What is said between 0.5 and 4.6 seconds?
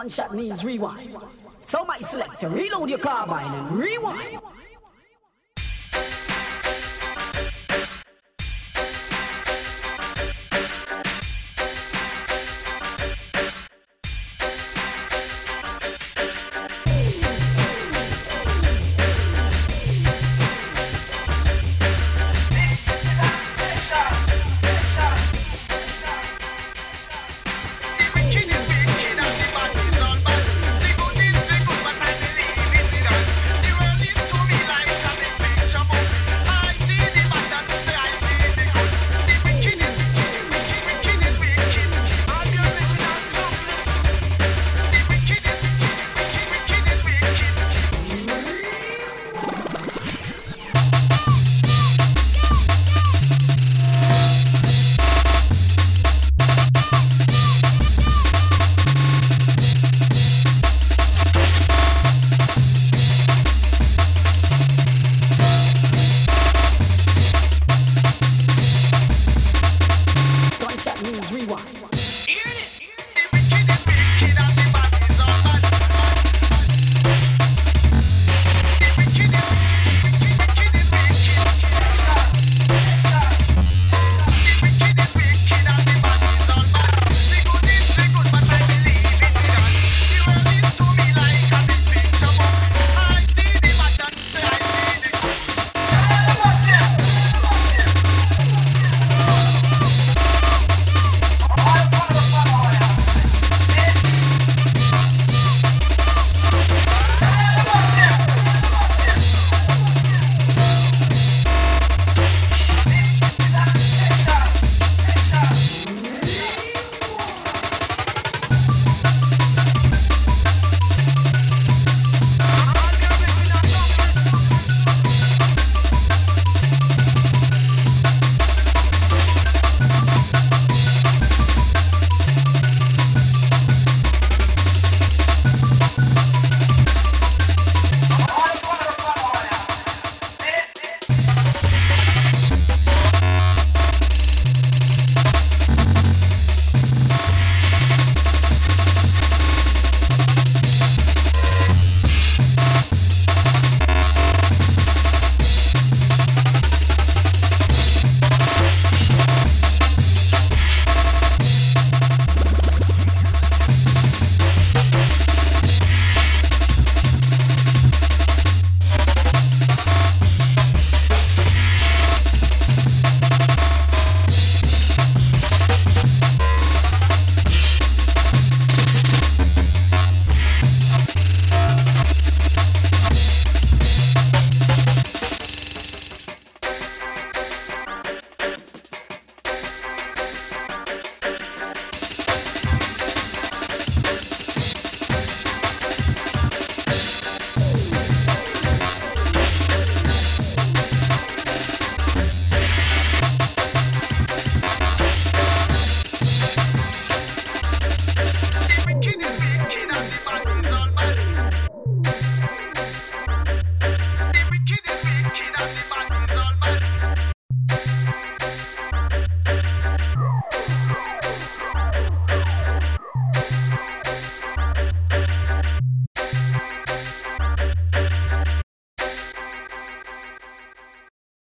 rewind. So my selector, reload your carbine and rewind.